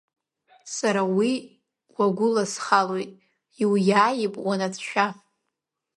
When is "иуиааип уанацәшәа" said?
3.63-5.07